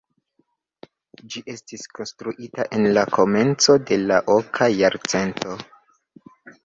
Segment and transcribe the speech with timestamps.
[1.33, 5.59] Ĝi estis konstruita en la komenco de la oka jarcento.